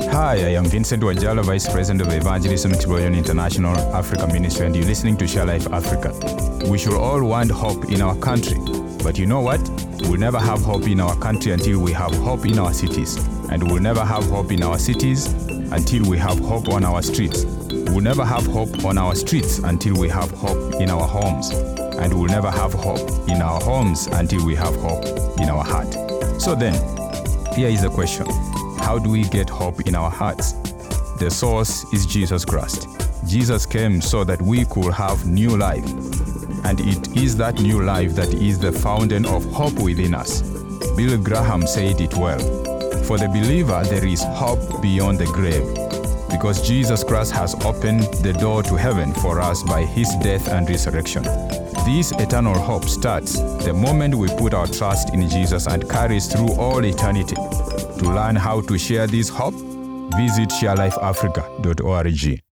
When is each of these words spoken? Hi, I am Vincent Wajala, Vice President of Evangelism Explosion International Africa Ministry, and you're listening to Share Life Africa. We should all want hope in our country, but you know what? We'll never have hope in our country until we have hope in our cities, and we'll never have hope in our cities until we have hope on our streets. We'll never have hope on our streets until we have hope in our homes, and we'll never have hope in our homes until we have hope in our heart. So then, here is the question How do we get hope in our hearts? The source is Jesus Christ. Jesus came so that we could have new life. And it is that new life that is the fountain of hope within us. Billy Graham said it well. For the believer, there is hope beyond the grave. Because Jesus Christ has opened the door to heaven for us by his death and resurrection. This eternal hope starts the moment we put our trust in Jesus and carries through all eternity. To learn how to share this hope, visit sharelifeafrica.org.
Hi, 0.00 0.36
I 0.36 0.54
am 0.54 0.64
Vincent 0.64 1.02
Wajala, 1.02 1.44
Vice 1.44 1.70
President 1.70 2.00
of 2.00 2.10
Evangelism 2.12 2.72
Explosion 2.72 3.14
International 3.14 3.76
Africa 3.94 4.26
Ministry, 4.26 4.64
and 4.64 4.74
you're 4.74 4.86
listening 4.86 5.18
to 5.18 5.28
Share 5.28 5.44
Life 5.44 5.66
Africa. 5.70 6.12
We 6.66 6.78
should 6.78 6.94
all 6.94 7.22
want 7.22 7.50
hope 7.50 7.90
in 7.90 8.00
our 8.00 8.16
country, 8.16 8.58
but 9.04 9.18
you 9.18 9.26
know 9.26 9.40
what? 9.40 9.60
We'll 10.00 10.16
never 10.16 10.38
have 10.38 10.62
hope 10.62 10.88
in 10.88 10.98
our 10.98 11.14
country 11.16 11.52
until 11.52 11.78
we 11.78 11.92
have 11.92 12.14
hope 12.14 12.46
in 12.46 12.58
our 12.58 12.72
cities, 12.72 13.16
and 13.50 13.70
we'll 13.70 13.82
never 13.82 14.02
have 14.02 14.24
hope 14.24 14.50
in 14.50 14.62
our 14.62 14.78
cities 14.78 15.26
until 15.26 16.08
we 16.08 16.16
have 16.16 16.38
hope 16.38 16.70
on 16.70 16.84
our 16.84 17.02
streets. 17.02 17.44
We'll 17.44 18.00
never 18.00 18.24
have 18.24 18.46
hope 18.46 18.86
on 18.86 18.96
our 18.96 19.14
streets 19.14 19.58
until 19.58 19.98
we 20.00 20.08
have 20.08 20.30
hope 20.30 20.74
in 20.80 20.88
our 20.88 21.06
homes, 21.06 21.50
and 21.50 22.14
we'll 22.14 22.30
never 22.30 22.50
have 22.50 22.72
hope 22.72 23.28
in 23.28 23.42
our 23.42 23.60
homes 23.60 24.06
until 24.06 24.44
we 24.46 24.54
have 24.54 24.74
hope 24.76 25.04
in 25.38 25.50
our 25.50 25.62
heart. 25.62 25.92
So 26.40 26.54
then, 26.54 26.74
here 27.54 27.68
is 27.68 27.82
the 27.82 27.90
question 27.90 28.26
How 28.82 28.98
do 28.98 29.10
we 29.10 29.22
get 29.22 29.48
hope 29.48 29.86
in 29.86 29.94
our 29.94 30.10
hearts? 30.10 30.52
The 31.18 31.30
source 31.30 31.84
is 31.94 32.04
Jesus 32.04 32.44
Christ. 32.44 32.88
Jesus 33.26 33.64
came 33.64 34.00
so 34.00 34.24
that 34.24 34.42
we 34.42 34.64
could 34.64 34.92
have 34.92 35.24
new 35.24 35.56
life. 35.56 35.86
And 36.64 36.80
it 36.80 37.16
is 37.16 37.36
that 37.36 37.60
new 37.60 37.80
life 37.80 38.14
that 38.16 38.34
is 38.34 38.58
the 38.58 38.72
fountain 38.72 39.24
of 39.24 39.44
hope 39.52 39.74
within 39.74 40.14
us. 40.14 40.42
Billy 40.96 41.16
Graham 41.16 41.66
said 41.66 42.00
it 42.00 42.14
well. 42.16 42.40
For 43.04 43.18
the 43.18 43.28
believer, 43.28 43.82
there 43.84 44.04
is 44.04 44.24
hope 44.24 44.82
beyond 44.82 45.18
the 45.18 45.26
grave. 45.26 45.64
Because 46.28 46.66
Jesus 46.66 47.04
Christ 47.04 47.32
has 47.32 47.54
opened 47.64 48.02
the 48.22 48.32
door 48.32 48.62
to 48.64 48.74
heaven 48.74 49.14
for 49.14 49.40
us 49.40 49.62
by 49.62 49.84
his 49.84 50.08
death 50.16 50.48
and 50.48 50.68
resurrection. 50.68 51.24
This 51.84 52.12
eternal 52.12 52.58
hope 52.58 52.84
starts 52.84 53.40
the 53.64 53.74
moment 53.74 54.14
we 54.14 54.28
put 54.28 54.54
our 54.54 54.68
trust 54.68 55.12
in 55.12 55.28
Jesus 55.28 55.66
and 55.66 55.88
carries 55.90 56.32
through 56.32 56.52
all 56.52 56.84
eternity. 56.84 57.34
To 57.34 58.04
learn 58.04 58.36
how 58.36 58.60
to 58.62 58.78
share 58.78 59.08
this 59.08 59.28
hope, 59.28 59.54
visit 60.16 60.50
sharelifeafrica.org. 60.50 62.51